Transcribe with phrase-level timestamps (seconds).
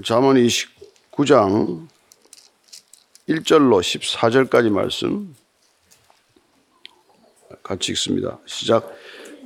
[0.00, 1.86] 잠언 29장
[3.28, 5.36] 1절로 14절까지 말씀
[7.62, 8.38] 같이 읽습니다.
[8.46, 8.90] 시작.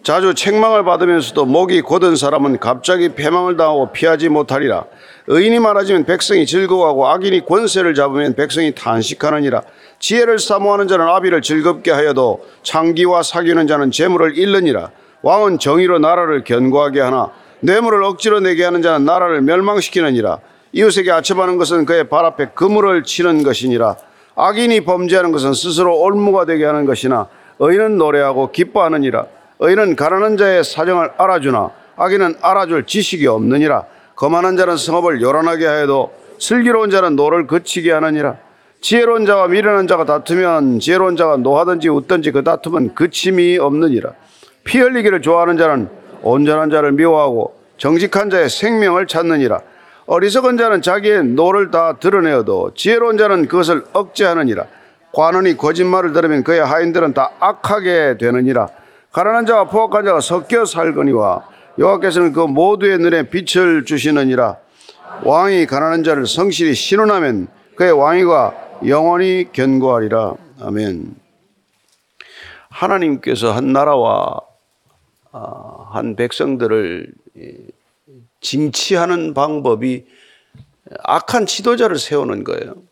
[0.05, 4.85] 자주 책망을 받으면서도 목이 곧은 사람은 갑자기 패망을 당하고 피하지 못하리라.
[5.27, 9.65] 의인이 많아지면 백성이 즐거워하고 악인이 권세를 잡으면 백성이 탄식하느니라.
[9.99, 14.93] 지혜를 사모하는 자는 아비를 즐겁게 하여도 창기와 사귀는 자는 재물을 잃느니라.
[15.23, 20.39] 왕은 정의로 나라를 견고하게 하나 뇌물을 억지로 내게 하는 자는 나라를 멸망시키느니라.
[20.73, 23.97] 이웃에게 아첨하는 것은 그의 발 앞에 그물을 치는 것이니라.
[24.35, 27.29] 악인이 범죄하는 것은 스스로 올무가 되게 하는 것이나
[27.59, 29.27] 의인은 노래하고 기뻐하느니라.
[29.61, 33.85] 의인은 가난한 자의 사정을 알아주나 악인은 알아줄 지식이 없느니라.
[34.15, 38.37] 거만한 자는 성읍을 요란하게 하여도 슬기로운 자는 노를 그치게 하느니라.
[38.83, 44.13] 지혜로운 자와 미련한 자가 다투면 지혜로운 자가 노하든지 웃든지 그 다툼은 그침이 없느니라.
[44.65, 45.89] 피 흘리기를 좋아하는 자는
[46.27, 49.61] 온전한 자를 미워하고 정직한 자의 생명을 찾느니라.
[50.07, 54.67] 어리석은 자는 자기의 노를 다 드러내어도 지혜로운 자는 그것을 억제하느니라.
[55.13, 58.69] 관원이 거짓말을 들으면 그의 하인들은 다 악하게 되느니라.
[59.13, 64.57] 가난한 자와 포악한 자가 섞여 살거니와 여호와께서는 그 모두의 눈에 빛을 주시느니라.
[65.23, 68.55] 왕이 가난한 자를 성실히 신원하면 그의 왕위가
[68.87, 70.35] 영원히 견고하리라.
[70.61, 71.15] 아멘.
[72.69, 74.46] 하나님께서 한 나라와 아,
[75.91, 77.13] 한 백성들을
[78.41, 80.07] 징치하는 방법이
[81.03, 82.83] 악한 지도자를 세우는 거예요.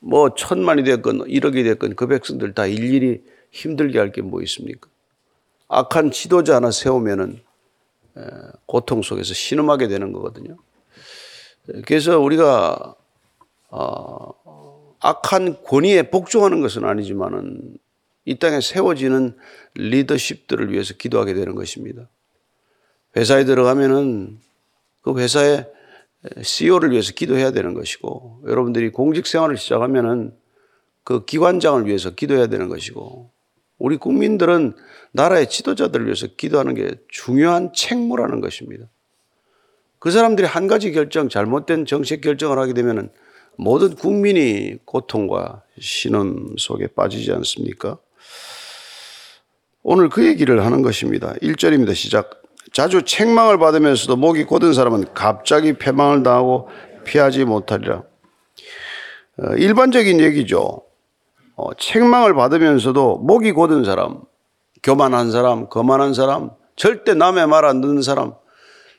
[0.00, 4.88] 뭐 천만이 됐건 일억이 됐건 그 백성들 다 일일이 힘들게 할 게 뭐 있습니까?
[5.68, 7.40] 악한 지도자 하나 세우면은
[8.66, 10.56] 고통 속에서 신음하게 되는 거거든요.
[11.86, 12.94] 그래서 우리가
[13.70, 17.76] 어, 악한 권위에 복종하는 것은 아니지만은
[18.24, 19.36] 이 땅에 세워지는
[19.74, 22.08] 리더십들을 위해서 기도하게 되는 것입니다.
[23.16, 24.38] 회사에 들어가면은
[25.02, 25.70] 그 회사의
[26.42, 30.34] CEO를 위해서 기도해야 되는 것이고 여러분들이 공직 생활을 시작하면은
[31.04, 33.30] 그 기관장을 위해서 기도해야 되는 것이고
[33.78, 34.74] 우리 국민들은
[35.12, 38.86] 나라의 지도자들을 위해서 기도하는 게 중요한 책무라는 것입니다.
[39.98, 43.10] 그 사람들이 한 가지 결정, 잘못된 정책 결정을 하게 되면
[43.56, 47.98] 모든 국민이 고통과 신음 속에 빠지지 않습니까?
[49.86, 51.34] 오늘 그 얘기를 하는 것입니다.
[51.42, 51.94] 1절입니다.
[51.94, 52.42] 시작.
[52.72, 56.68] 자주 책망을 받으면서도 목이 곧은 사람은 갑자기 패망을 당하고
[57.04, 58.02] 피하지 못하리라.
[59.38, 60.82] 어, 일반적인 얘기죠.
[61.56, 64.22] 어, 책망을 받으면서도 목이 곧은 사람,
[64.82, 68.32] 교만한 사람, 거만한 사람, 절대 남의 말 안 듣는 사람,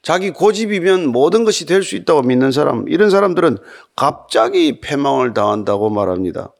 [0.04, 3.58] 자기 고집이면 모든 것이 될 수 있다고 믿는 사람, 이런 사람들은
[3.96, 6.54] 갑자기 패망을 당한다고 말합니다.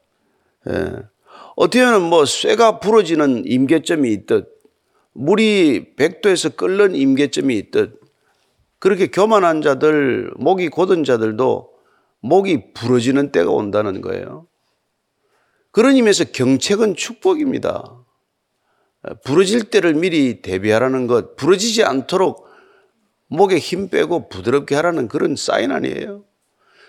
[0.68, 0.92] 예.
[1.56, 4.46] 어떻게 보면 뭐 쇠가 부러지는 임계점이 있듯,
[5.14, 7.98] 물이 백도에서 끓는 임계점이 있듯,
[8.78, 11.70] 그렇게 교만한 자들, 목이 곧은 자들도
[12.20, 14.46] 목이 부러지는 때가 온다는 거예요.
[15.70, 18.04] 그런 의미에서 경책은 축복입니다.
[19.24, 22.46] 부러질 때를 미리 대비하라는 것, 부러지지 않도록
[23.28, 26.24] 목에 힘 빼고 부드럽게 하라는 그런 사인 아니에요.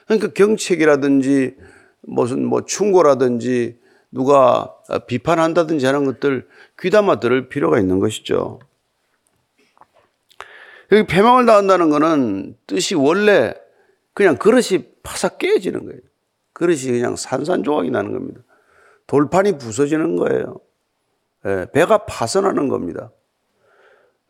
[0.06, 1.56] 그러니까 경책이라든지
[2.02, 3.80] 무슨 뭐 충고라든지
[4.12, 4.74] 누가
[5.08, 6.48] 비판한다든지 하는 것들
[6.80, 8.60] 귀담아 들을 필요가 있는 것이죠.
[10.92, 13.54] 여기 패망을 당한다는 것은 뜻이 원래
[14.14, 16.00] 그냥 그릇이 파삭 깨지는 거예요.
[16.54, 18.42] 그릇이 그냥 산산조각이 나는 겁니다.
[19.06, 20.60] 돌판이 부서지는 거예요.
[21.46, 23.12] 예, 배가 파선하는 겁니다.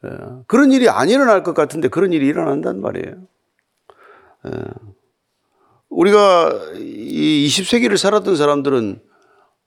[0.04, 0.09] 예,
[0.48, 3.16] 그런 일이 안 일어날 것 같은데 그런 일이 일어난단 말이에요.
[4.46, 4.52] 예,
[5.90, 9.02] 우리가 이 20세기를 살았던 사람들은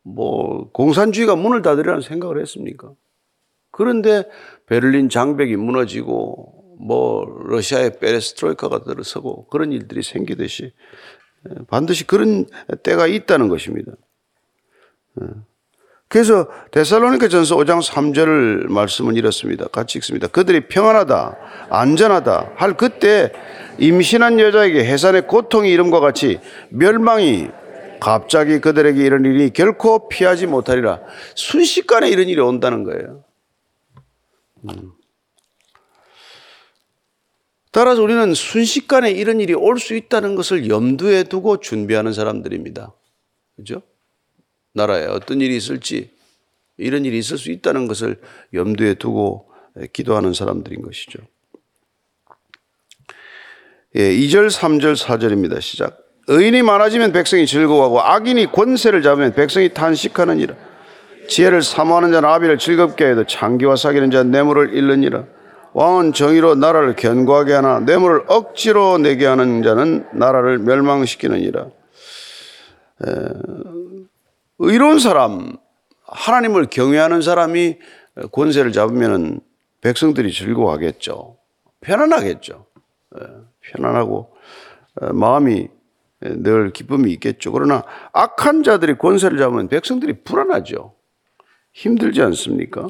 [0.03, 2.93] 뭐 공산주의가 문을 닫으려는 생각을 했습니까?
[3.71, 4.25] 그런데
[4.67, 10.73] 베를린 장벽이 무너지고 뭐 러시아의 페레스트로이카가 들어서고 그런 일들이 생기듯이
[11.69, 12.47] 반드시 그런
[12.83, 13.93] 때가 있다는 것입니다.
[16.09, 19.69] 그래서 데살로니가 전서 5장 3절 말씀은 이렇습니다.
[19.69, 20.27] 같이 읽습니다.
[20.27, 21.37] 그들이 평안하다,
[21.71, 23.31] 안전하다 할 그때
[23.79, 27.49] 임신한 여자에게 해산의 고통이 이름과 같이 멸망이
[28.01, 31.01] 갑자기 그들에게 이런 일이 결코 피하지 못하리라.
[31.35, 33.25] 순식간에 이런 일이 온다는 거예요.
[34.65, 34.93] 음.
[37.73, 42.93] 따라서 우리는 순식간에 이런 일이 올 수 있다는 것을 염두에 두고 준비하는 사람들입니다.
[43.57, 43.83] 그죠?
[44.73, 46.11] 나라에 어떤 일이 있을지
[46.77, 48.21] 이런 일이 있을 수 있다는 것을
[48.55, 49.51] 염두에 두고
[49.93, 51.21] 기도하는 사람들인 것이죠.
[53.97, 55.61] 예, 2절, 3절, 4절입니다.
[55.61, 56.10] 시작.
[56.31, 60.55] 의인이 많아지면 백성이 즐거워하고 악인이 권세를 잡으면 백성이 탄식하느니라.
[61.29, 65.25] 지혜를 사모하는 자는 아비를 즐겁게 해도 창기와 사귀는 자는 뇌물을 잃느니라.
[65.73, 71.63] 왕은 정의로 나라를 견고하게 하나 뇌물을 억지로 내게 하는 자는 나라를 멸망시키느니라.
[71.63, 73.13] 에,
[74.61, 75.57] 의로운 사람,
[76.07, 77.79] 하나님을 경외하는 사람이
[78.31, 79.41] 권세를 잡으면
[79.81, 81.39] 백성들이 즐거워하겠죠.
[81.81, 82.67] 편안하겠죠.
[83.17, 83.27] 에,
[83.63, 84.31] 편안하고
[85.03, 85.69] 에, 마음이
[86.21, 87.51] 늘 기쁨이 있겠죠.
[87.53, 87.83] 그러나
[88.13, 90.95] 악한 자들이 권세를 잡으면 백성들이 불안하죠.
[91.73, 92.89] 힘들지 않습니까?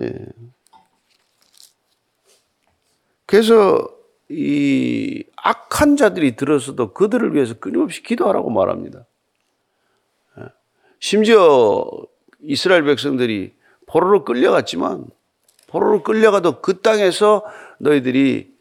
[0.00, 0.12] 예.
[3.26, 3.88] 그래서
[4.28, 9.06] 이 악한 자들이 들어서도 그들을 위해서 끊임없이 기도하라고 말합니다.
[10.38, 10.44] 예.
[10.98, 11.88] 심지어
[12.40, 13.54] 이스라엘 백성들이
[13.86, 15.06] 포로로 끌려갔지만
[15.68, 17.44] 포로로 끌려가도 그 땅에서
[17.78, 18.52] 너희들이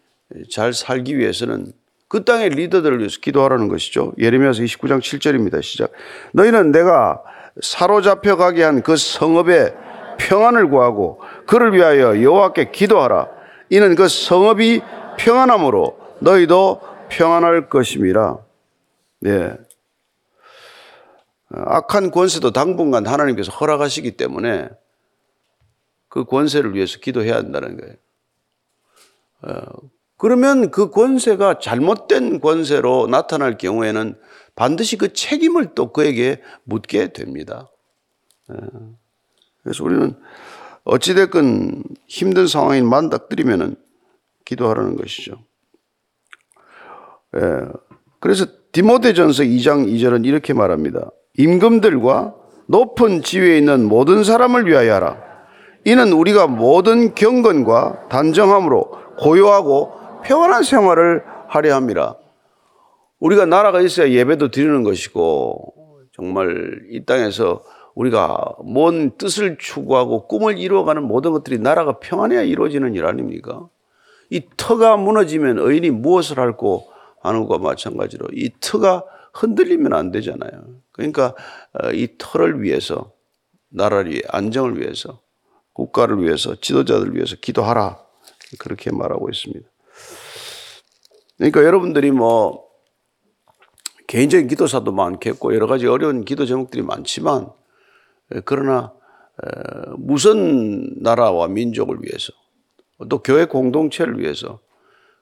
[0.52, 1.74] 잘 살기 위해서는
[2.14, 4.14] 그 땅의 리더들을 위해서 기도하라는 것이죠.
[4.20, 5.64] 예레미야서 29장 7절입니다.
[5.64, 5.92] 시작.
[6.34, 7.24] 너희는 내가
[7.60, 9.74] 사로잡혀 가게 한 그 성읍에
[10.20, 13.30] 평안을 구하고 그를 위하여 여호와께 기도하라.
[13.72, 14.82] 이는 그 성읍이
[15.18, 18.38] 평안함으로 너희도 평안할 것임이라.
[19.22, 19.58] 네.
[21.50, 24.70] 악한 권세도 당분간 하나님께서 허락하시기 때문에
[26.10, 27.96] 그 권세를 위해서 기도해야 한다는 거예요.
[30.24, 34.16] 어, 그러면 그 권세가 잘못된 권세로 나타날 경우에는
[34.56, 37.70] 반드시 그 책임을 또 그에게 묻게 됩니다.
[38.52, 38.56] 예.
[39.64, 40.16] 그래서 우리는
[40.86, 43.76] 어찌됐건 힘든 상황이 만닥들이면은
[44.46, 45.44] 기도하라는 것이죠.
[47.36, 47.42] 예.
[48.22, 51.12] 그래서 디모데전서 2장 2절은 이렇게 말합니다.
[51.38, 52.34] 임금들과
[52.68, 55.18] 높은 지위에 있는 모든 사람을 위하여 하라.
[55.86, 62.16] 이는 우리가 모든 경건과 단정함으로 고요하고 평안한 생활을 하려 함이라.
[63.20, 65.74] 우리가 나라가 있어야 예배도 드리는 것이고
[66.14, 67.64] 정말 이 땅에서
[67.96, 73.70] 우리가 뭔 뜻을 추구하고 꿈을 이루어가는 모든 것들이 나라가 평안해야 이루어지는 일 아닙니까?
[74.30, 76.88] 이 터가 무너지면 의인이 무엇을 할고
[77.22, 80.52] 하는 것과 마찬가지로 이 터가 흔들리면 안 되잖아요.
[80.92, 81.36] 그러니까
[81.74, 83.12] 어, 이 터를 위해서
[83.70, 85.22] 나라의 안정을 위해서
[85.74, 87.98] 국가를 위해서 지도자들을 위해서 기도하라
[88.60, 89.73] 그렇게 말하고 있습니다.
[91.44, 92.64] 그러니까 여러분들이 뭐
[94.08, 97.50] 개인적인 기도사도 많겠고 여러 가지 어려운 기도 제목들이 많지만
[98.46, 98.94] 그러나
[99.98, 102.32] 무선 나라와 민족을 위해서
[103.10, 104.62] 또 교회 공동체를 위해서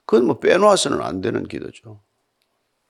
[0.06, 2.00] 그건 뭐 빼놓아서는 안 되는 기도죠.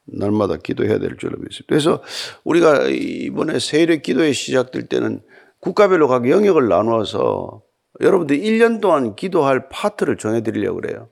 [0.04, 1.66] 날마다 기도해야 될 줄로 믿습니다.
[1.68, 2.02] 그래서
[2.44, 5.22] 우리가 이번에 세일의 기도에 시작될 때는
[5.60, 7.62] 국가별로 각 영역을 나누어서
[8.02, 11.08] 여러분들이 1년 동안 기도할 파트를 정해드리려고 그래요.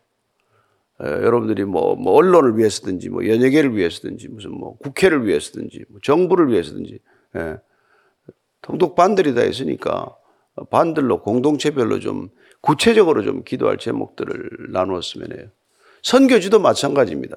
[1.02, 6.48] 에, 여러분들이 뭐, 뭐, 언론을 위해서든지, 뭐, 연예계를 위해서든지, 무슨 뭐, 국회를 위해서든지, 뭐 정부를
[6.50, 6.98] 위해서든지,
[7.36, 7.56] 예.
[8.62, 10.14] 통독 반들이 다 있으니까
[10.70, 12.28] 반들로 공동체별로 좀
[12.60, 15.48] 구체적으로 좀 기도할 제목들을 나누었으면 해요.
[16.02, 17.36] 선교지도 마찬가지입니다.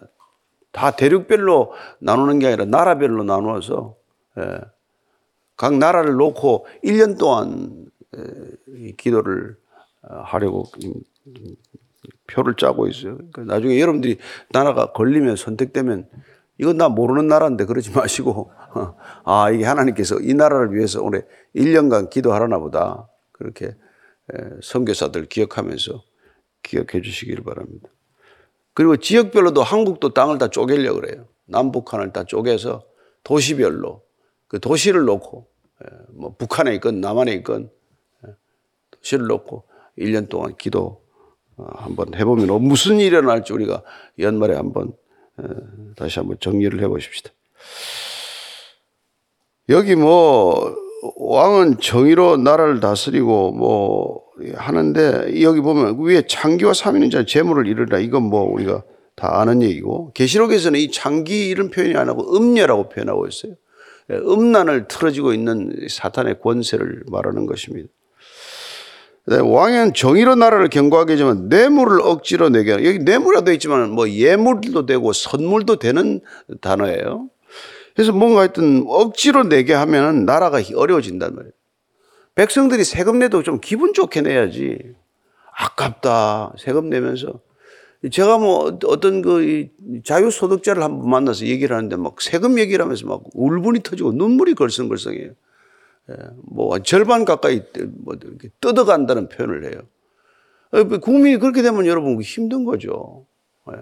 [0.71, 3.95] 다 대륙별로 나누는 게 아니라 나라별로 나누어서
[4.39, 4.59] 예.
[5.55, 7.85] 각 나라를 놓고 1년 동안
[8.97, 9.55] 기도를
[10.01, 10.65] 어, 하려고
[12.27, 13.17] 표를 짜고 있어요.
[13.17, 14.17] 그러니까 나중에 여러분들이
[14.51, 16.07] 나라가 걸리면 선택되면
[16.57, 18.51] 이건 나 모르는 나라인데 그러지 마시고
[19.23, 21.21] 아 이게 하나님께서 이 나라를 위해서 올해
[21.55, 23.75] 1년간 기도하라나 보다 그렇게
[24.61, 26.03] 선교사들 기억하면서
[26.63, 27.89] 기억해 주시기를 바랍니다.
[28.73, 31.27] 그리고 지역별로도 한국도 땅을 다 쪼개려고 그래요.
[31.45, 32.83] 남북한을 다 쪼개서
[33.23, 34.01] 도시별로
[34.47, 35.47] 그 도시를 놓고
[36.13, 37.69] 뭐 북한에 있건 남한에 있건
[38.91, 39.65] 도시를 놓고
[39.97, 41.02] 1년 동안 기도 어,
[41.57, 43.83] 한번 해보면 어, 무슨 일이 일어날지 우리가
[44.19, 44.93] 연말에 한번
[45.95, 47.31] 다시 한번 정리를 해보십시다.
[49.69, 50.75] 여기 뭐
[51.17, 54.23] 왕은 정의로 나라를 다스리고 뭐
[54.55, 58.83] 하는데 여기 보면 위에 창기와 삼위는 자 재물을 이르라 이건 뭐 우리가
[59.15, 63.53] 다 아는 얘기고 계시록에서는 이 창기 이런 표현이 안 하고 음녀라고 표현하고 있어요.
[64.09, 67.89] 예, 음란을 틀어지고 있는 사탄의 권세를 말하는 것입니다.
[69.25, 75.13] 네, 왕은 정의로 나라를 경고하게 하지만 뇌물을 억지로 내게 여기 뇌물이라도 있지만 뭐 예물도 되고
[75.13, 76.19] 선물도 되는
[76.59, 77.29] 단어예요.
[77.95, 81.53] 그래서 뭔가 하여튼 억지로 내게 하면 나라가 어려워진단 말이에요.
[82.35, 84.79] 백성들이 세금 내도 좀 기분 좋게 내야지.
[85.55, 86.53] 아깝다.
[86.57, 87.39] 세금 내면서.
[88.11, 89.67] 제가 뭐 어떤 그
[90.03, 95.31] 자유소득자를 한번 만나서 얘기를 하는데 막 세금 얘기를 하면서 막 울분이 터지고 눈물이 걸성걸성해요.
[96.09, 97.61] 예, 뭐 절반 가까이
[98.03, 98.15] 뭐
[98.59, 99.81] 뜯어간다는 표현을 해요.
[100.71, 103.25] 어, 국민이 그렇게 되면 여러분 힘든 거죠.
[103.71, 103.77] 예.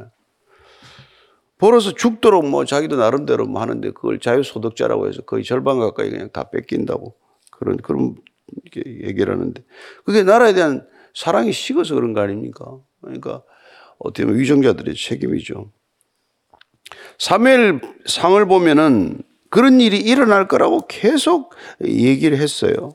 [1.58, 6.50] 벌어서 죽도록 뭐 자기도 나름대로 뭐 하는데 그걸 자유소득자라고 해서 거의 절반 가까이 그냥 다
[6.50, 7.16] 뺏긴다고
[7.52, 8.16] 그런 그런
[8.76, 9.64] 얘기를 하는데
[10.04, 12.80] 그게 나라에 대한 사랑이 식어서 그런 거 아닙니까?
[13.02, 13.44] 그러니까
[14.00, 15.72] 어떻게 보면 위정자들의 책임이죠.
[17.20, 21.54] 사무엘 상을 보면은 그런 일이 일어날 거라고 계속
[21.84, 22.94] 얘기를 했어요.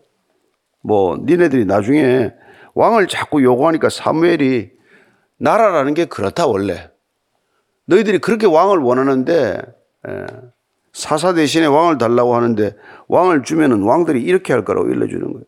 [0.83, 2.33] 뭐 니네들이 나중에
[2.75, 4.71] 왕을 자꾸 요구하니까 사무엘이
[5.39, 6.91] 나라라는 게 그렇다 원래.
[7.85, 9.61] 너희들이 그렇게 왕을 원하는데
[10.09, 10.27] 예,
[10.93, 12.75] 사사 대신에 왕을 달라고 하는데
[13.09, 15.45] 왕을 주면은 왕들이 이렇게 할 거라고 일러주는 거예요.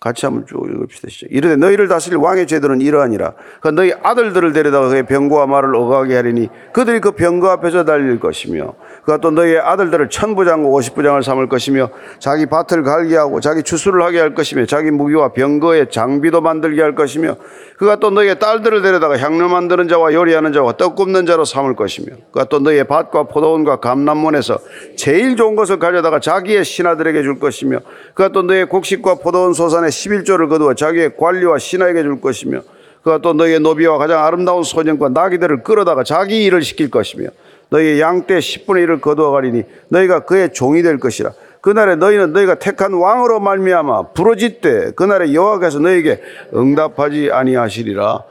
[0.00, 1.08] 같이 한번 쭉 읽읍시다.
[1.08, 1.32] 시작.
[1.32, 3.34] 이르되 너희를 다스릴 왕의 제도는 이러하니라.
[3.62, 8.74] 그 너희 아들들을 데려다가 그의 병거와 말을 어가게 하리니 그들이 그 병거 앞에서 달릴 것이며
[9.06, 14.18] 그가 또 너희의 아들들을 천부장과 오십부장을 삼을 것이며 자기 밭을 갈게 하고 자기 추수를 하게
[14.18, 17.36] 할 것이며 자기 무기와 병거의 장비도 만들게 할 것이며
[17.78, 22.16] 그가 또 너희의 딸들을 데려다가 향료 만드는 자와 요리하는 자와 떡 굽는 자로 삼을 것이며
[22.32, 24.58] 그가 또 너희의 밭과 포도원과 감람문에서
[24.96, 27.78] 제일 좋은 것을 가져다가 자기의 신하들에게 줄 것이며
[28.12, 32.62] 그가 또 너희의 곡식과 포도원 소산의 11조를 거두어 자기의 관리와 신하에게 줄 것이며
[33.04, 37.28] 그가 또 너희의 노비와 가장 아름다운 소년과 나귀들을 끌어다가 자기 일을 시킬 것이며
[37.70, 42.92] 너희의 양떼 10분의 1을 거두어 가리니 너희가 그의 종이 될 것이라 그날에 너희는 너희가 택한
[42.92, 46.22] 왕으로 말미암아 부러짓되 그날에 여호와께서 너희에게
[46.54, 48.22] 응답하지 아니하시리라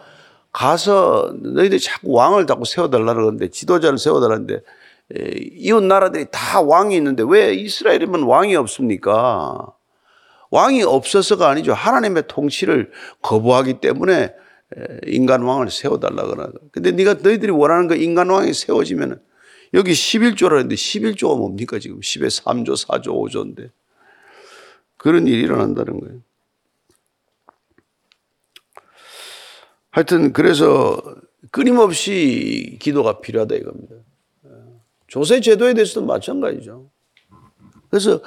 [0.53, 7.23] 가서 너희들이 자꾸 왕을 자꾸 세워달라는 건데 지도자를 세워달라는데 에, 이웃 나라들이 다 왕이 있는데
[7.27, 9.67] 왜 이스라엘에만 왕이 없습니까?
[10.49, 11.73] 왕이 없어서가 아니죠.
[11.73, 14.33] 하나님의 통치를 거부하기 때문에
[15.07, 16.51] 인간 왕을 세워달라 그러나.
[16.71, 19.19] 근데 네가 너희들이 원하는 그 인간 왕이 세워지면은
[19.73, 23.71] 여기 11조라는데 11조가 뭡니까 지금 10에 3조, 4조, 5조인데
[24.97, 26.21] 그런 일이 일어난다는 거예요.
[29.91, 31.01] 하여튼 그래서
[31.51, 33.95] 끊임없이 기도가 필요하다 이겁니다.
[35.07, 36.89] 조세 제도에 대해서도 마찬가지죠.
[37.89, 38.21] 그래서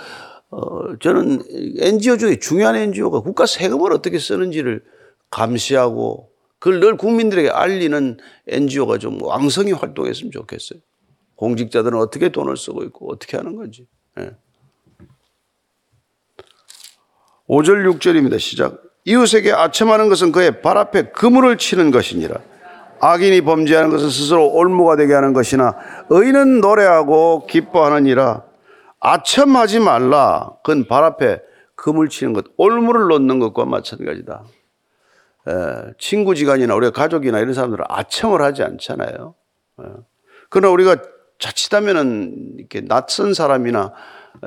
[0.50, 1.42] 어, 저는
[1.78, 4.82] NGO 중에 중요한 NGO가 국가 세금을 어떻게 쓰는지를
[5.30, 6.27] 감시하고
[6.58, 10.80] 그걸 늘 국민들에게 알리는 NGO가 좀 왕성히 활동했으면 좋겠어요.
[11.36, 13.86] 공직자들은 어떻게 돈을 쓰고 있고 어떻게 하는 건지.
[14.18, 14.32] 예.
[17.48, 18.38] 5절 6절입니다.
[18.38, 18.82] 시작.
[19.04, 22.40] 이웃에게 아첨하는 것은 그의 발 앞에 그물을 치는 것이니라.
[23.00, 25.76] 악인이 범죄하는 것은 스스로 올무가 되게 하는 것이나
[26.10, 28.44] 의인은 노래하고 기뻐하느니라.
[29.00, 30.50] 아첨하지 말라.
[30.64, 31.40] 그건 발 앞에
[31.76, 34.42] 금을 치는 것, 올무를 놓는 것과 마찬가지다.
[35.48, 39.34] 에, 친구지간이나 우리가 가족이나 이런 사람들은 아첨을 하지 않잖아요.
[39.80, 39.84] 에.
[40.50, 40.96] 그러나 우리가
[41.38, 43.92] 자칫하면은 이렇게 낯선 사람이나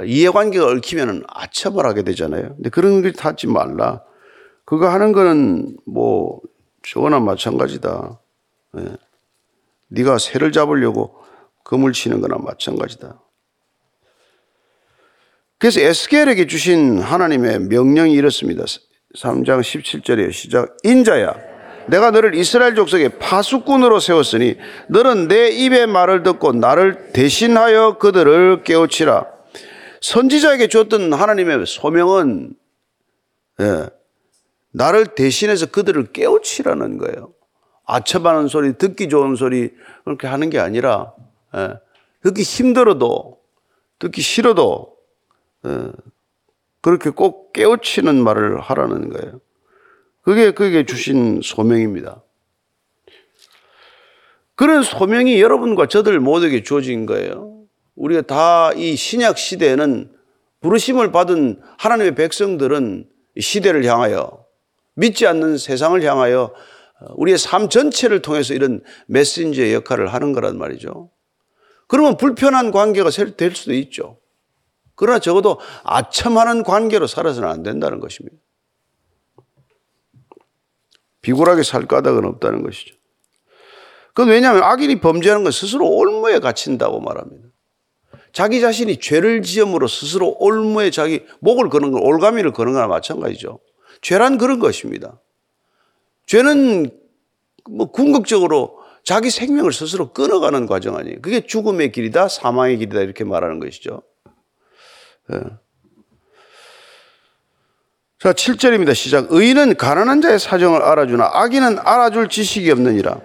[0.05, 2.55] 이해관계가 얽히면은 아첨을 하게 되잖아요.
[2.55, 4.03] 근데 그런 걸 하지 말라.
[4.65, 6.39] 그거 하는 거는 뭐
[6.83, 8.19] 저거나 마찬가지다.
[8.77, 8.97] 예.
[9.89, 11.15] 네가 새를 잡으려고
[11.63, 13.21] 금을 치는 거나 마찬가지다.
[15.57, 18.63] 그래서 에스겔에게 주신 하나님의 명령이 이렇습니다.
[19.15, 20.77] 3장 17절에 시작.
[20.83, 21.35] 인자야,
[21.87, 24.57] 내가 너를 이스라엘 족속의 파수꾼으로 세웠으니
[24.89, 29.25] 너는 내 입의 말을 듣고 나를 대신하여 그들을 깨우치라.
[30.01, 32.53] 선지자에게 줬던 하나님의 소명은
[33.59, 33.89] 예,
[34.71, 37.33] 나를 대신해서 그들을 깨우치라는 거예요.
[37.85, 39.71] 아첨하는 소리, 듣기 좋은 소리
[40.05, 41.13] 그렇게 하는 게 아니라
[41.55, 41.73] 예,
[42.23, 43.39] 듣기 힘들어도
[43.99, 44.95] 듣기 싫어도
[45.65, 45.91] 예,
[46.81, 49.39] 그렇게 꼭 깨우치는 말을 하라는 거예요.
[50.21, 52.23] 그게 그게 주신 소명입니다.
[54.55, 57.63] 그런 소명이 여러분과 저들 모두에게 주어진 거예요.
[57.95, 60.11] 우리가 다 이 신약 시대에는
[60.61, 63.09] 부르심을 받은 하나님의 백성들은
[63.39, 64.45] 시대를 향하여
[64.93, 66.53] 믿지 않는 세상을 향하여
[67.15, 71.09] 우리의 삶 전체를 통해서 이런 메신저의 역할을 하는 거란 말이죠.
[71.87, 74.20] 그러면 불편한 관계가 될 수도 있죠.
[75.01, 78.37] 그러나 적어도 아첨하는 관계로 살아서는 안 된다는 것입니다.
[81.21, 82.93] 비굴하게 살 까닭은 없다는 것이죠.
[84.09, 87.47] 그건 왜냐하면 악인이 범죄하는 건 스스로 올무에 갇힌다고 말합니다.
[88.31, 93.57] 자기 자신이 죄를 지음으로 스스로 올무에 자기 목을 거는 건 올가미를 거는 거나 마찬가지죠.
[94.01, 95.19] 죄란 그런 것입니다.
[96.27, 96.91] 죄는
[97.71, 101.21] 뭐 궁극적으로 자기 생명을 스스로 끊어가는 과정 아니에요.
[101.23, 104.03] 그게 죽음의 길이다, 사망의 길이다 이렇게 말하는 것이죠.
[105.31, 105.39] 예.
[108.19, 108.93] 자, 7절입니다.
[108.93, 109.31] 시작.
[109.31, 113.19] 의인은 가난한 자의 사정을 알아주나 악인은 알아줄 지식이 없느니라.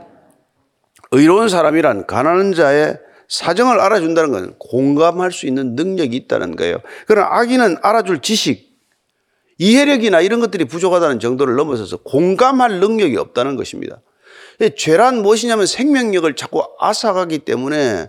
[1.13, 2.99] 의로운 사람이란 가난한 자의
[3.29, 6.79] 사정을 알아준다는 건 공감할 수 있는 능력이 있다는 거예요.
[7.07, 8.79] 그러나 악인은 알아줄 지식,
[9.59, 14.01] 이해력이나 이런 것들이 부족하다는 정도를 넘어서서 공감할 능력이 없다는 것입니다.
[14.77, 18.09] 죄란 무엇이냐면 생명력을 자꾸 앗아가기 때문에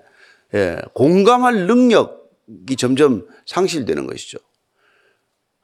[0.53, 2.26] 예, 공감할 능력
[2.69, 4.37] 이 점점 상실되는 것이죠.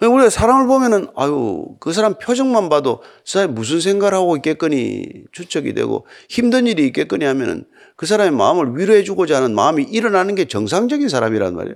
[0.02, 5.74] 우리가 사람을 보면은 아유 그 사람 표정만 봐도 그 사람이 무슨 생각을 하고 있겠거니 추측이
[5.74, 11.56] 되고 힘든 일이 있겠거니 하면은 그 사람의 마음을 위로해주고자 하는 마음이 일어나는 게 정상적인 사람이란
[11.56, 11.76] 말이에요.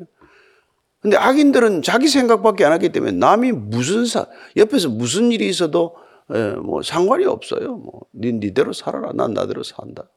[1.00, 4.26] 근데 악인들은 자기 생각밖에 안 하기 때문에 남이 무슨 사
[4.58, 5.96] 옆에서 무슨 일이 있어도
[6.34, 7.78] 예, 뭐 상관이 없어요.
[7.78, 9.12] 뭐 니, 니대로 살아라.
[9.14, 10.10] 난 나대로 산다.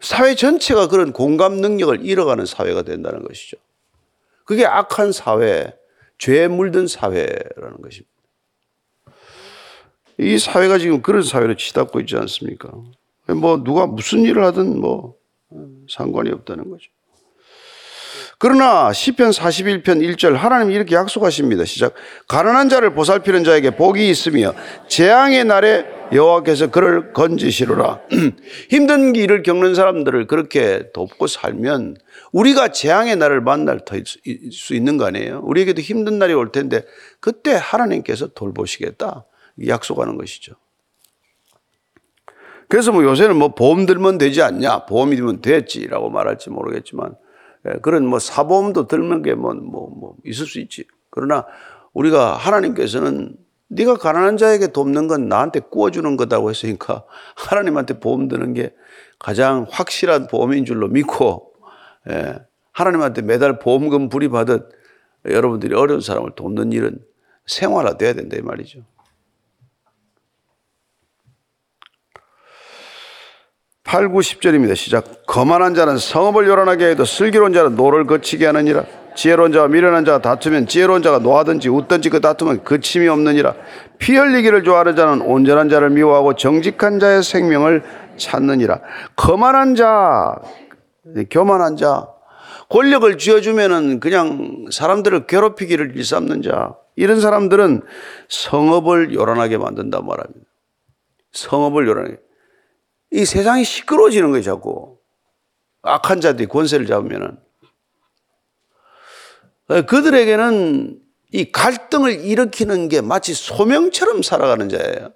[0.00, 3.56] 사회 전체가 그런 공감 능력을 잃어가는 사회가 된다는 것이죠.
[4.44, 5.74] 그게 악한 사회,
[6.18, 8.10] 죄에 물든 사회라는 것입니다.
[10.18, 12.70] 이 사회가 지금 그런 사회로 치닫고 있지 않습니까?
[13.34, 15.16] 뭐 누가 무슨 일을 하든 뭐
[15.90, 16.90] 상관이 없다는 거죠.
[18.38, 21.64] 그러나 시편 41편 1절 하나님이 이렇게 약속하십니다.
[21.64, 21.94] 시작.
[22.28, 24.54] 가난한 자를 보살피는 자에게 복이 있으며
[24.88, 28.00] 재앙의 날에 여호와께서 그를 건지시로라.
[28.70, 31.96] 힘든 길을 겪는 사람들을 그렇게 돕고 살면
[32.32, 33.80] 우리가 재앙의 날을 만날
[34.52, 35.40] 수 있는 거 아니에요?
[35.44, 36.84] 우리에게도 힘든 날이 올 텐데
[37.20, 39.24] 그때 하나님께서 돌보시겠다
[39.66, 40.54] 약속하는 것이죠.
[42.68, 44.86] 그래서 뭐 요새는 뭐 보험 들면 되지 않냐?
[44.86, 47.14] 보험이 들면 됐지라고 말할지 모르겠지만
[47.68, 50.84] 예, 그런 뭐 사보험도 들는 게뭐 뭐, 뭐 있을 수 있지.
[51.10, 51.46] 그러나
[51.92, 53.36] 우리가 하나님께서는
[53.68, 57.04] 네가 가난한 자에게 돕는 건 나한테 구워주는 거다고 했으니까
[57.34, 58.74] 하나님한테 보험 드는 게
[59.18, 61.52] 가장 확실한 보험인 줄로 믿고
[62.08, 62.36] 예,
[62.72, 64.70] 하나님한테 매달 보험금 불입하듯
[65.26, 66.98] 여러분들이 어려운 사람을 돕는 일은
[67.46, 68.84] 생활화돼야 된다 이 말이죠.
[73.82, 74.74] 8, 9, 10절입니다.
[74.74, 75.26] 시작.
[75.26, 78.84] 거만한 자는 성읍을 요란하게 해도 슬기로운 자는 노를 그치게 하느니라.
[79.16, 83.54] 지혜로운 자와 미련한 자가 다투면 지혜로운 자가 노하든지 웃든지 그 다툼은 그침이 없느니라.
[83.98, 87.82] 피 흘리기를 좋아하는 자는 온전한 자를 미워하고 정직한 자의 생명을
[88.18, 88.80] 찾느니라.
[89.16, 90.36] 거만한 자,
[91.30, 92.08] 교만한 자,
[92.68, 97.82] 권력을 쥐어주면은 그냥 사람들을 괴롭히기를 일삼는 자, 이런 사람들은
[98.28, 100.46] 성읍을 요란하게 만든단 말합니다.
[101.32, 102.16] 성읍을 요란하게.
[103.12, 104.98] 이 세상이 시끄러워지는 거예요, 자꾸.
[105.82, 107.45] 악한 자들이 권세를 잡으면은.
[109.66, 111.00] 그들에게는
[111.32, 115.12] 이 갈등을 일으키는 게 마치 소명처럼 살아가는 자예요.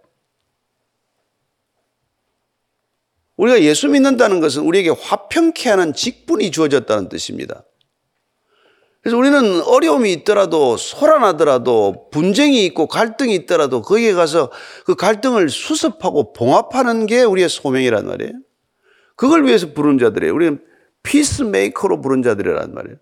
[3.36, 7.64] 우리가 예수 믿는다는 것은 우리에게 화평케 하는 직분이 주어졌다는 뜻입니다.
[9.00, 14.50] 그래서 우리는 어려움이 있더라도 소란하더라도 분쟁이 있고 갈등이 있더라도 거기에 가서
[14.84, 18.32] 그 갈등을 수습하고 봉합하는 게 우리의 소명이란 말이에요.
[19.16, 20.34] 그걸 위해서 부른 자들이에요.
[20.34, 20.62] 우리는
[21.02, 22.98] peacemaker로 부른 자들이란 말이에요.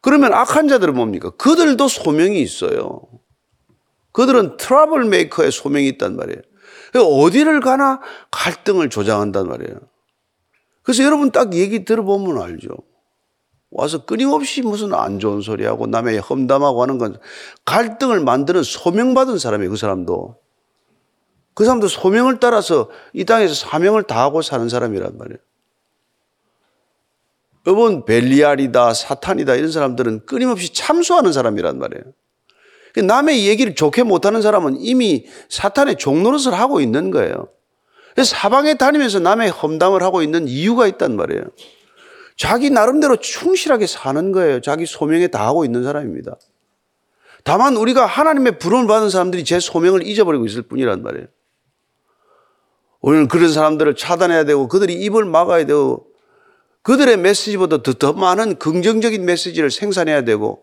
[0.00, 1.30] 그러면 악한 자들은 뭡니까?
[1.30, 3.00] 그들도 소명이 있어요.
[4.12, 6.40] 그들은 troublemaker의 소명이 있단 말이에요.
[6.94, 9.78] 어디를 가나 갈등을 조장한단 말이에요.
[10.82, 12.70] 그래서 여러분 딱 얘기 들어보면 알죠.
[13.70, 17.18] 와서 끊임없이 무슨 안 좋은 소리하고 남의 험담하고 하는 건
[17.66, 20.38] 갈등을 만드는 소명받은 사람이에요, 그 사람도.
[21.54, 25.38] 그 사람도 소명을 따라서 이 땅에서 사명을 다하고 사는 사람이란 말이에요.
[27.68, 32.02] 여러분, 벨리알이다, 사탄이다, 이런 사람들은 끊임없이 참소하는 사람이란 말이에요.
[33.06, 37.48] 남의 얘기를 좋게 못하는 사람은 이미 사탄의 종노릇을 하고 있는 거예요.
[38.24, 41.42] 사방에 다니면서 남의 험담을 하고 있는 이유가 있단 말이에요.
[42.38, 44.62] 자기 나름대로 충실하게 사는 거예요.
[44.62, 46.36] 자기 소명에 다 하고 있는 사람입니다.
[47.44, 51.26] 다만 우리가 하나님의 부름을 받은 사람들이 제 소명을 잊어버리고 있을 뿐이란 말이에요.
[53.02, 56.07] 우리는 그런 사람들을 차단해야 되고 그들이 입을 막아야 되고
[56.88, 60.62] 그들의 메시지보다 더, 더 많은 긍정적인 메시지를 생산해야 되고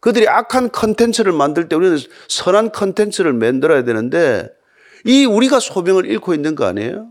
[0.00, 4.48] 그들이 악한 컨텐츠를 만들 때 우리는 선한 컨텐츠를 만들어야 되는데
[5.04, 7.08] 이 우리가 소명을 잃고 있는 거 아니에요?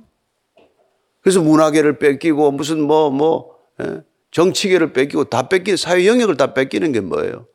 [1.22, 4.02] 그래서 문화계를 뺏기고 무슨 뭐, 뭐, 예?
[4.32, 7.46] 정치계를 뺏기고 다 뺏기는 사회 영역을 다 뺏기는 게 뭐예요?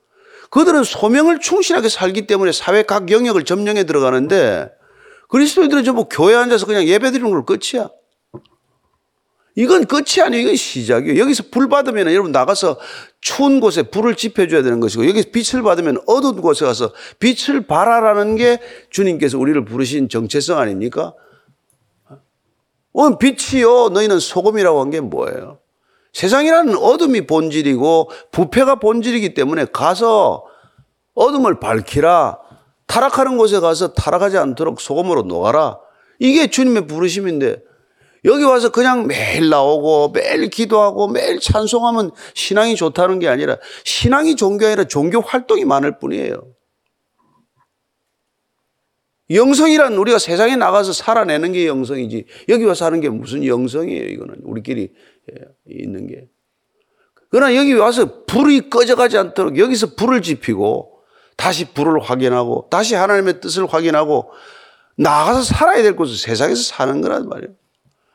[0.50, 4.70] 그들은 소명을 충실하게 살기 때문에 사회 각 영역을 점령해 들어가는데
[5.28, 7.90] 그리스도인들은 전부 교회 앉아서 그냥 예배 드리는 걸 끝이야.
[9.56, 10.42] 이건 끝이 아니에요.
[10.42, 11.20] 이건 시작이에요.
[11.20, 12.78] 여기서 불 받으면 여러분 나가서
[13.20, 18.60] 추운 곳에 불을 지펴줘야 되는 것이고 여기서 빛을 받으면 어두운 곳에 가서 빛을 발하라는 게
[18.90, 21.14] 주님께서 우리를 부르신 정체성 아닙니까?
[22.92, 23.90] 어, 빛이요.
[23.90, 25.58] 너희는 소금이라고 한 게 뭐예요?
[26.12, 30.44] 세상이라는 어둠이 본질이고 부패가 본질이기 때문에 가서
[31.14, 32.38] 어둠을 밝히라.
[32.86, 35.78] 타락하는 곳에 가서 타락하지 않도록 소금으로 녹아라.
[36.18, 37.62] 이게 주님의 부르심인데
[38.24, 44.66] 여기 와서 그냥 매일 나오고 매일 기도하고 매일 찬송하면 신앙이 좋다는 게 아니라 신앙이 종교
[44.66, 46.34] 아니라 종교 활동이 많을 뿐이에요.
[49.30, 54.92] 영성이란 우리가 세상에 나가서 살아내는 게 영성이지 여기 와서 하는 게 무슨 영성이에요 이거는 우리끼리
[55.32, 56.26] 예, 있는 게.
[57.30, 61.00] 그러나 여기 와서 불이 꺼져가지 않도록 여기서 불을 지피고
[61.36, 64.30] 다시 불을 확인하고 다시 하나님의 뜻을 확인하고
[64.96, 67.54] 나가서 살아야 될 곳은 세상에서 사는 거란 말이에요.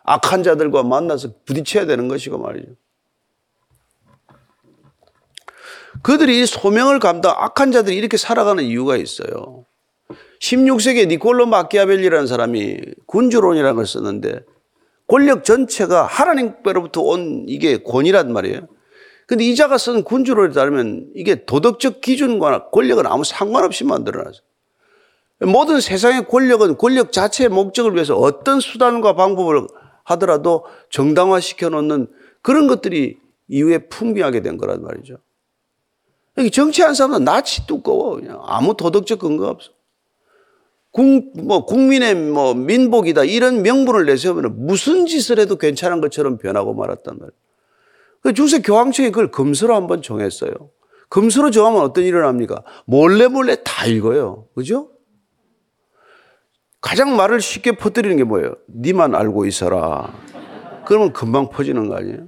[0.05, 2.71] 악한 자들과 만나서 부딪혀야 되는 것이고 말이죠.
[6.01, 9.65] 그들이 소명을 감당, 악한 자들이 이렇게 살아가는 이유가 있어요.
[10.39, 14.41] 16세기에 니콜로 마키아벨리라는 사람이 군주론이라는 걸 썼는데
[15.07, 18.67] 권력 전체가 하나님께로부터 온 이게 권이란 말이에요.
[19.27, 24.41] 근데 이자가 쓴 군주론에 따르면 이게 도덕적 기준과 권력은 아무 상관없이 만들어놨어요.
[25.41, 29.67] 모든 세상의 권력은 권력 자체의 목적을 위해서 어떤 수단과 방법을
[30.05, 32.07] 하더라도 정당화시켜 놓는
[32.41, 35.17] 그런 것들이 이후에 풍비하게 된 거란 말이죠.
[36.51, 38.15] 정치하는 사람은 낯이 두꺼워.
[38.15, 39.71] 그냥 아무 도덕적 근거가 없어.
[40.91, 43.25] 국, 뭐, 국민의 뭐, 민복이다.
[43.25, 47.31] 이런 명분을 내세우면 무슨 짓을 해도 괜찮은 것처럼 변하고 말았단 말이에요.
[48.21, 50.51] 그 중세 교황청이 그걸 금서로 한번 정했어요.
[51.09, 52.63] 금서로 정하면 어떤 일이 일어납니까?
[52.85, 54.47] 몰래 몰래 다 읽어요.
[54.55, 54.89] 그죠?
[56.85, 58.57] 가장 말을 쉽게 퍼뜨리는 게 뭐예요?
[58.69, 60.13] 니만 알고 있어라.
[60.85, 62.27] 그러면 금방 퍼지는 거 아니에요?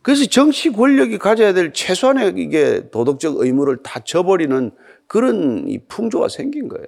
[0.00, 4.70] 그래서 정치 권력이 가져야 될 최소한의 이게 도덕적 의무를 다 저버리는
[5.06, 6.86] 그런 이 풍조가 생긴 거예요.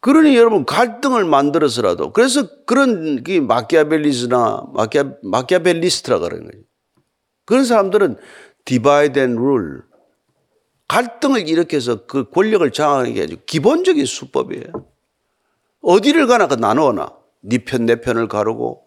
[0.00, 6.64] 그러니 여러분 갈등을 만들어서라도 그래서 그런 그 마키아벨리스나 마키아 마키아벨리스트라 그러는 거예요.
[7.44, 8.16] 그런 사람들은
[8.64, 9.84] divide and rule.
[10.88, 14.86] 갈등을 일으켜서 그 권력을 장악하는 게 아주 기본적인 수법이에요.
[15.82, 17.12] 어디를 가나 그 나누어놔.
[17.42, 18.86] 네 편, 내 편을 가르고,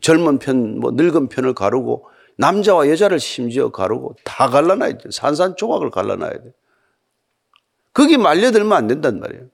[0.00, 5.10] 젊은 편, 뭐 늙은 편을 가르고, 남자와 여자를 심지어 가르고, 다 갈라놔야 돼.
[5.10, 6.52] 산산조각을 갈라놔야 돼.
[7.92, 9.46] 거기 말려들면 안 된단 말이에요.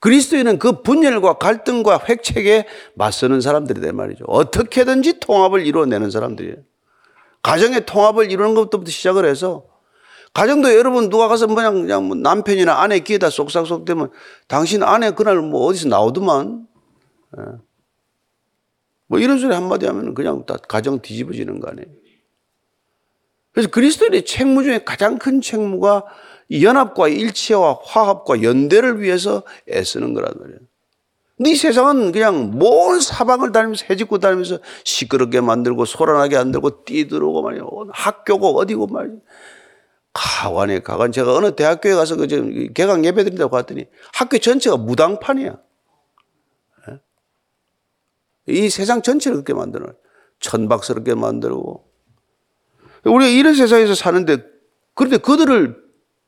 [0.00, 4.24] 그리스도인은 그 분열과 갈등과 획책에 맞서는 사람들이 된 말이죠.
[4.26, 6.56] 어떻게든지 통합을 이루어내는 사람들이에요.
[7.42, 9.64] 가정의 통합을 이루는 것부터 시작을 해서
[10.34, 14.10] 가정도 여러분 누가 가서 그냥, 그냥 뭐 남편이나 아내 귀에다 쏙싹쏙 대면
[14.48, 16.66] 당신 아내 그날 뭐 어디서 나오더만.
[17.38, 17.42] 예.
[19.06, 21.86] 뭐 이런 소리 한마디 하면 그냥 다 가정 뒤집어지는 거 아니에요.
[23.52, 26.04] 그래서 그리스도인의 책무 중에 가장 큰 책무가
[26.50, 30.58] 연합과 일체와 화합과 연대를 위해서 애쓰는 거란 말이에요.
[31.36, 37.68] 근데 이 세상은 그냥 먼 사방을 다니면서 해집고 다니면서 시끄럽게 만들고 소란하게 만들고 뛰들어오고 말이에요.
[37.92, 39.18] 학교고 어디고 말이에요.
[40.14, 41.12] 가관에 가관.
[41.12, 42.26] 제가 어느 대학교에 가서 그
[42.72, 45.58] 개강 예배 드린다고 갔더니 학교 전체가 무당판이야.
[46.88, 47.00] 예?
[48.46, 49.92] 이 세상 전체를 그렇게 만들어.
[50.38, 51.90] 천박스럽게 만들고.
[53.04, 54.38] 우리가 이런 세상에서 사는데
[54.94, 55.82] 그런데 그들을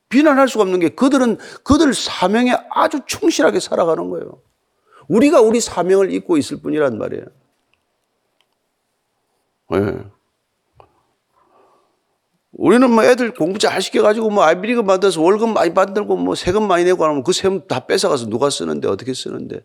[0.08, 4.42] 비난할 수가 없는 게 그들은 그들 사명에 아주 충실하게 살아가는 거예요.
[5.08, 7.24] 우리가 우리 사명을 잊고 있을 뿐이란 말이에요.
[9.70, 10.04] 네.
[12.58, 16.84] 우리는 뭐 애들 공부 잘 시켜가지고 뭐 아이비리그 만들어서 월급 많이 받들고 뭐 세금 많이
[16.84, 19.60] 내고 하면 그 세금 다 뺏어가서 누가 쓰는데 어떻게 쓰는데.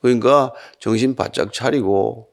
[0.00, 2.28] 그러니까 정신 바짝 차리고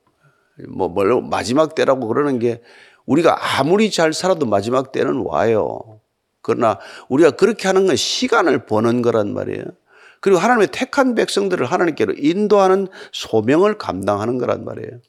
[0.67, 0.89] 뭐
[1.21, 2.61] 마지막 때라고 그러는 게
[3.05, 5.99] 우리가 아무리 잘 살아도 마지막 때는 와요.
[6.41, 6.79] 그러나
[7.09, 9.65] 우리가 그렇게 하는 건 시간을 버는 거란 말이에요.
[10.21, 14.99] 그리고 하나님의 택한 백성들을 하나님께로 인도하는 소명을 감당하는 거란 말이에요.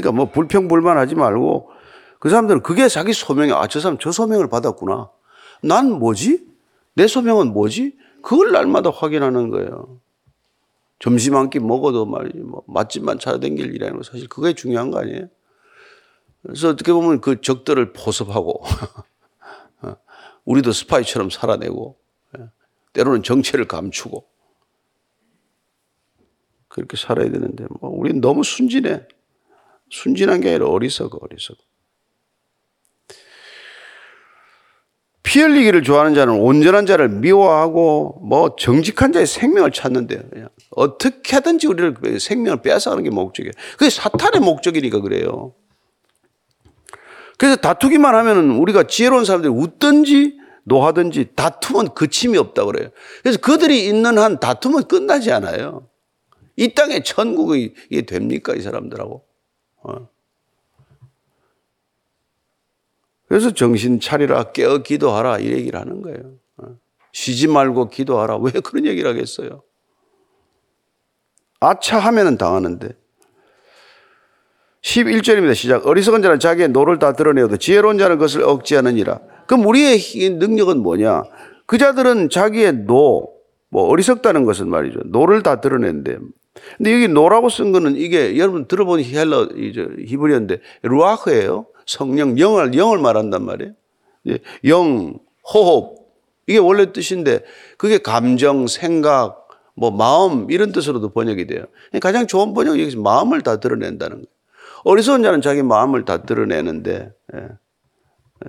[0.00, 1.70] 그러니까 뭐 불평불만 하지 말고
[2.18, 5.10] 그 사람들은 그게 자기 소명이 아, 저 사람 저 소명을 받았구나.
[5.62, 6.46] 난 뭐지?
[6.94, 7.96] 내 소명은 뭐지?
[8.22, 10.00] 그걸 날마다 확인하는 거예요.
[10.98, 15.28] 점심 한 끼 먹어도 말이지, 뭐, 맛집만 찾아다닐 일이라는 거 사실 그게 중요한 거 아니에요?
[16.42, 18.62] 그래서 어떻게 보면 그 적들을 포섭하고,
[20.46, 21.98] 우리도 스파이처럼 살아내고,
[22.94, 24.24] 때로는 정체를 감추고,
[26.68, 29.06] 그렇게 살아야 되는데, 뭐, 우리는 너무 순진해.
[29.90, 31.58] 순진한 게 아니라 어리석어, 어리석어.
[35.22, 41.66] 피 흘리기를 좋아하는 자는 온전한 자를 미워하고 뭐 정직한 자의 생명을 찾는데 그냥 어떻게 하든지
[41.66, 43.52] 우리를 생명을 빼앗아가는 게 목적이에요.
[43.78, 45.54] 그게 사탄의 목적이니까 그래요.
[47.36, 52.90] 그래서 다투기만 하면 우리가 지혜로운 사람들이 웃든지 노하든지 다투면 그침이 없다 그래요.
[53.22, 55.88] 그래서 그들이 있는 한 다투면 끝나지 않아요.
[56.56, 57.74] 이 땅에 천국이
[58.06, 59.24] 됩니까 이 사람들하고?
[59.84, 60.08] 어.
[63.28, 66.34] 그래서 정신 차리라 깨어 기도하라 이 얘기를 하는 거예요.
[66.58, 66.76] 어.
[67.12, 68.36] 쉬지 말고 기도하라.
[68.38, 69.62] 왜 그런 얘기를 하겠어요?
[71.60, 72.96] 아차 하면은 당하는데.
[74.82, 75.54] 11절입니다.
[75.54, 75.86] 시작.
[75.86, 79.20] 어리석은 자는 자기의 노를 다 드러내어도 지혜로운 자는 그것을 억제하느니라.
[79.46, 79.98] 그럼 우리의
[80.38, 81.22] 능력은 뭐냐?
[81.66, 83.32] 그 자들은 자기의 노,
[83.70, 85.00] 뭐 어리석다는 것은 말이죠.
[85.06, 86.18] 노를 다 드러내는데
[86.76, 91.66] 근데 여기 노라고 쓴 거는 이게 여러분 들어본 헬라어 이제 히브리어인데 רוח예요.
[91.86, 93.72] 성령 영을 영을 말한단 말이에요.
[94.28, 95.18] 예, 영,
[95.52, 96.04] 호흡
[96.46, 97.40] 이게 원래 뜻인데
[97.76, 101.64] 그게 감정, 생각, 뭐 마음 이런 뜻으로도 번역이 돼요.
[102.00, 104.26] 가장 좋은 번역이 여기서 마음을 다 드러낸다는 거예요.
[104.84, 107.48] 어리석은 자는 자기 마음을 다 드러내는데 예.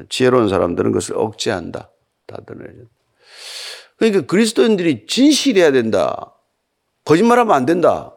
[0.09, 1.89] 지혜로운 사람들은 그것을 억제한다.
[2.27, 2.83] 다 드러내죠.
[3.97, 6.34] 그러니까 그리스도인들이 진실해야 된다.
[7.05, 8.11] 거짓말하면 안 된다.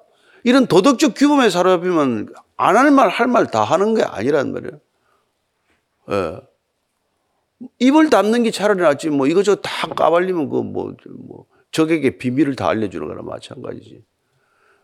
[0.44, 4.80] 이런 도덕적 규범에 사로잡히면 안 할 말 할 말 다 하는 게 아니란 말이에요.
[6.10, 6.40] 예.
[7.80, 13.06] 입을 닫는 게 차라리 낫지 뭐 이거저거 다 까발리면 그뭐 뭐 적에게 비밀을 다 알려주는
[13.06, 14.04] 거나 마찬가지지.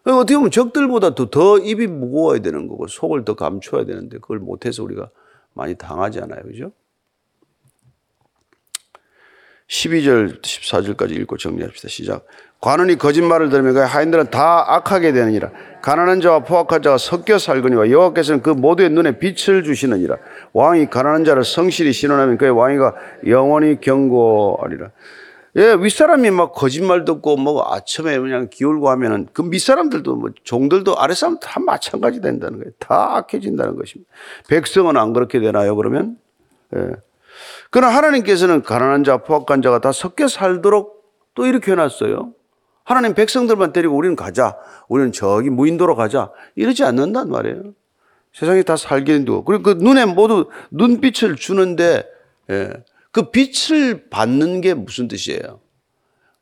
[0.07, 4.83] 어떻게 보면 적들보다 더, 더 입이 무거워야 되는 거고 속을 더 감춰야 되는데 그걸 못해서
[4.85, 5.09] 우리가
[5.55, 6.43] 많이 당하지 않아요.
[6.43, 6.73] 그죠?
[9.69, 11.89] 12절, 14절까지 읽고 정리합시다.
[11.89, 12.27] 시작.
[12.61, 15.51] 관원이 거짓말을 들으면 그 하인들은 다 악하게 되느니라.
[15.83, 20.17] 가난한 자와 포악한 자가 섞여 살거니와 여호와께서는 그 모두의 눈에 빛을 주시느니라.
[20.55, 22.95] 왕이 가난한 자를 성실히 신원하면 그의 왕위가
[23.27, 24.91] 영원히 경고하리라.
[25.57, 31.39] 예, 윗사람이 막 거짓말 듣고 뭐 아침에 그냥 기울고 하면은 그 밑사람들도 뭐 종들도 아랫사람
[31.41, 32.73] 다 마찬가지 된다는 거예요.
[32.79, 34.11] 다 악해진다는 것입니다.
[34.49, 36.17] 백성은 안 그렇게 되나요, 그러면?
[36.75, 36.93] 예.
[37.75, 42.33] 그러나 하나님께서는 가난한 자, 포악한 자가 다 섞여 살도록 또 이렇게 해놨어요.
[42.85, 44.57] 하나님 백성들만 데리고 우리는 가자.
[44.89, 46.31] 우리는 저기 무인도로 가자.
[46.55, 47.75] 이러지 않는단 말이에요.
[48.33, 49.45] 세상에 다 살게 두고.
[49.45, 52.07] 그리고 그 눈에 모두 눈빛을 주는데,
[52.51, 52.71] 예.
[53.11, 55.59] 그 빛을 받는 게 무슨 뜻이에요?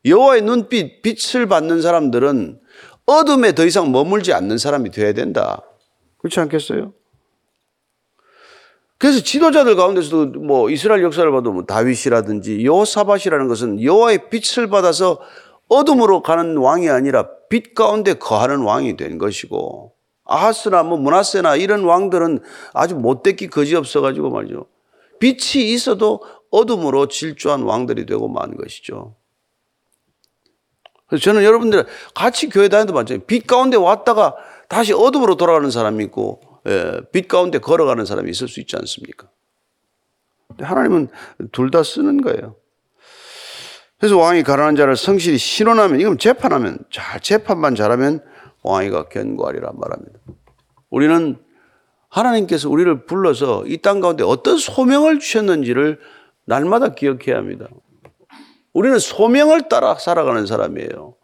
[0.05, 2.59] 여호와의 눈빛, 빛을 받는 사람들은
[3.07, 5.63] 어둠에 더 이상 머물지 않는 사람이 되어야 된다.
[6.19, 6.93] 그렇지 않겠어요?
[8.97, 15.19] 그래서 지도자들 가운데서도 뭐 이스라엘 역사를 봐도 뭐 다윗이라든지 여호사밧이라는 것은 여호와의 빛을 받아서
[15.67, 19.93] 어둠으로 가는 왕이 아니라 빛 가운데 거하는 왕이 된 것이고
[20.25, 22.39] 아하스나 뭐 문하세나 이런 왕들은
[22.73, 24.65] 아주 못되기 거지 없어 가지고 말이죠.
[25.19, 29.15] 빛이 있어도 어둠으로 질주한 왕들이 되고 만 것이죠.
[31.07, 33.25] 그래서 저는 여러분들 같이 교회 다니도 마찬가지.
[33.25, 34.35] 빛 가운데 왔다가
[34.69, 36.52] 다시 어둠으로 돌아가는 사람이 있고 예,
[37.11, 39.29] 빛 가운데 걸어가는 사람이 있을 수 있지 않습니까?
[40.59, 41.09] 하나님은
[41.51, 42.55] 둘 다 쓰는 거예요.
[43.97, 48.21] 그래서 왕이 가난한 자를 성실히 신원하면 이건 재판하면 잘 재판만 잘하면
[48.63, 50.19] 왕이가 견고하리라 말합니다.
[50.89, 51.37] 우리는
[52.09, 55.99] 하나님께서 우리를 불러서 이 땅 가운데 어떤 소명을 주셨는지를
[56.45, 57.67] 날마다 기억해야 합니다.
[58.73, 61.15] 우리는 소명을 따라 살아가는 사람이에요.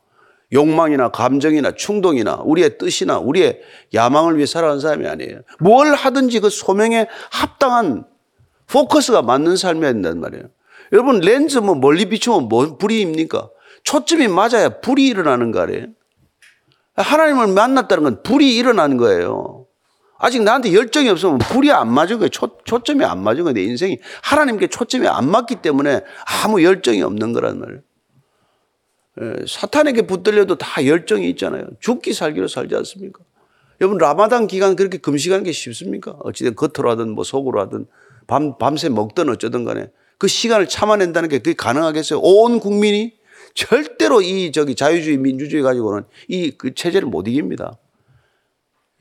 [0.52, 3.60] 욕망이나 감정이나 충동이나 우리의 뜻이나 우리의
[3.94, 5.42] 야망을 위해 살아가는 사람이 아니에요.
[5.60, 8.06] 뭘 하든지 그 소명에 합당한
[8.68, 10.46] 포커스가 맞는 삶이어야 된단 말이에요.
[10.92, 13.50] 여러분 렌즈 뭐 멀리 비추면 뭔 불이입니까?
[13.84, 15.88] 초점이 맞아야 불이 일어나는 거 아니에요?
[16.96, 19.66] 하나님을 만났다는 건 불이 일어나는 거예요.
[20.18, 22.30] 아직 나한테 열정이 없으면 불이 안 맞은 거예요.
[22.30, 23.54] 초, 초점이 안 맞은 거예요.
[23.54, 26.02] 내 인생이 하나님께 초점이 안 맞기 때문에
[26.44, 27.82] 아무 열정이 없는 거란 말이에요.
[29.22, 31.66] 예, 사탄에게 붙들려도 다 열정이 있잖아요.
[31.80, 33.22] 죽기 살기로 살지 않습니까?
[33.82, 36.16] 여러분 라마단 기간 그렇게 금식하는 게 쉽습니까?
[36.20, 37.88] 어찌든 겉으로 하든 뭐 속으로 하든
[38.28, 42.20] 밤, 밤새 먹든 어쩌든 간에 그 시간을 참아낸다는 게 그게 가능하겠어요?
[42.20, 43.14] 온 국민이
[43.56, 47.78] 절대로 이 저기 자유주의 민주주의 가지고는 이 그 체제를 못 이깁니다.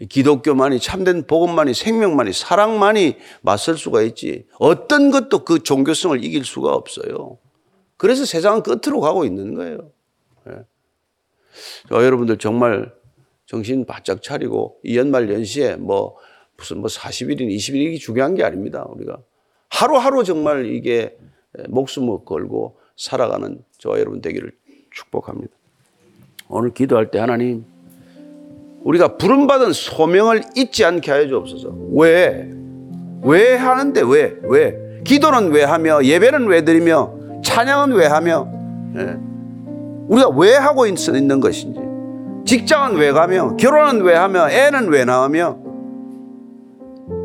[0.09, 7.38] 기독교만이 참된 복음만이 생명만이 사랑만이 맞설 수가 있지 어떤 것도 그 종교성을 이길 수가 없어요.
[7.96, 9.90] 그래서 세상은 끝으로 가고 있는 거예요.
[10.50, 10.64] 예.
[11.88, 12.92] 저 여러분들 정말
[13.46, 16.16] 정신 바짝 차리고 이 연말 연시에 뭐
[16.56, 18.84] 무슨 뭐 40일인 20일이 중요한 게 아닙니다.
[18.90, 19.18] 우리가
[19.70, 21.16] 하루하루 정말 이게
[21.68, 24.52] 목숨을 걸고 살아가는 저와 여러분 되기를
[24.90, 25.52] 축복합니다.
[26.48, 27.64] 오늘 기도할 때 하나님
[28.82, 31.74] 우리가 부름받은 소명을 잊지 않게 하여 주옵소서.
[31.92, 32.50] 왜?
[33.22, 34.37] 왜 하는데 왜?
[34.42, 35.02] 왜?
[35.04, 38.50] 기도는 왜 하며 예배는 왜 드리며 찬양은 왜 하며
[38.96, 39.16] 예.
[40.09, 41.81] 우리가 왜 하고 있는 것인지
[42.47, 45.59] 직장은 왜 가며 결혼은 왜 하며 애는 왜 낳으며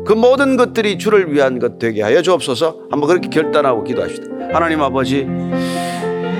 [0.06, 4.26] 그 모든 것들이 주를 위한 것 되게 하여 주옵소서 한번 그렇게 결단하고 기도합시다.
[4.52, 5.26] 하나님 아버지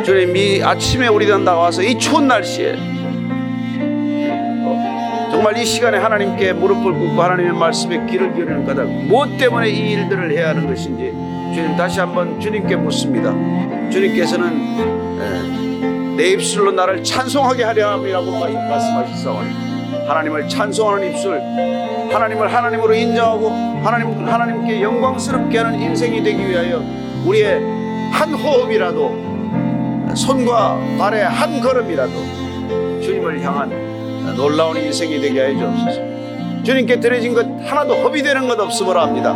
[0.04, 2.76] 주님 이 아침에 우리가 나와서 이 추운 날씨에
[5.30, 10.30] 정말 이 시간에 하나님께 무릎을 꿇고 하나님의 말씀에 귀를 기울이는 까닭 무엇 때문에 이 일들을
[10.36, 11.10] 해야 하는 것인지
[11.54, 13.32] 주님 다시 한번 주님께 묻습니다.
[13.90, 15.73] 주님께서는
[16.16, 19.50] 내 입술로 나를 찬송하게 하려 함이라고 말씀하셨사오니
[20.06, 21.40] 하나님을 찬송하는 입술
[22.12, 23.50] 하나님을 하나님으로 인정하고
[23.82, 26.82] 하나님 하나님께 영광스럽게 하는 인생이 되기 위하여
[27.24, 27.60] 우리의
[28.12, 32.12] 한 호흡이라도 손과 발의 한 걸음이라도
[33.02, 33.70] 주님을 향한
[34.36, 36.62] 놀라운 인생이 되게 하여 주옵소서.
[36.62, 39.32] 주님께 드려진 것 하나도 허비되는 것 없음을 압니다.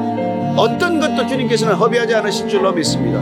[0.57, 3.19] 어떤 것도 주님께서는 허비하지 않으실 줄로 믿습니다.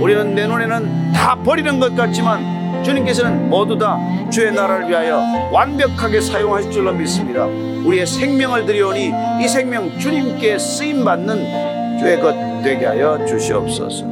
[0.00, 2.53] 우리는 내 눈에는 다 버리는 것 같지만
[2.84, 3.98] 주님께서는 모두 다
[4.30, 7.46] 주의 나라를 위하여 완벽하게 사용하실 줄로 믿습니다.
[7.46, 14.04] 우리의 생명을 드리오니 이 생명 주님께 쓰임 받는 주의 것 되게 하여 주시옵소서.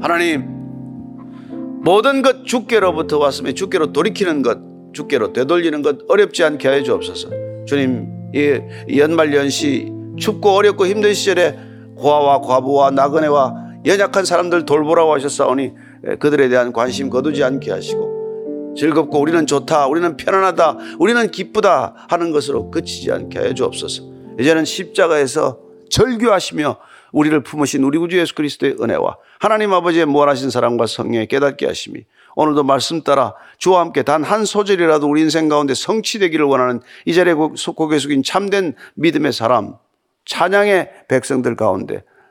[0.00, 0.44] 하나님
[1.82, 4.58] 모든 것 주께로부터 왔으며 주께로 돌이키는 것
[4.92, 7.28] 주께로 되돌리는 것 어렵지 않게 하여 주옵소서.
[7.66, 11.56] 주님 이 연말 연시 춥고 어렵고 힘든 시절에
[11.96, 13.54] 고아와 과부와 나그네와
[13.86, 15.72] 연약한 사람들 돌보라고 하셨사오니
[16.18, 22.70] 그들에 대한 관심 거두지 않게 하시고 즐겁고 우리는 좋다 우리는 편안하다 우리는 기쁘다 하는 것으로
[22.70, 24.02] 그치지 않게 하여 주옵소서.
[24.38, 25.58] 이제는 십자가에서
[25.90, 26.76] 절규하시며
[27.12, 32.04] 우리를 품으신 우리 구주 예수 그리스도의 은혜와 하나님 아버지의 무한하신 사랑과 성령의 깨닫게 하심이
[32.36, 37.34] 오늘도 말씀 따라 주와 함께 단 한 소절이라도 우리 인생 가운데 성취되기를 원하는 이 자리에
[37.34, 39.74] 고개 숙인 참된 믿음의 사람
[40.26, 42.04] 찬양의 백성들 가운데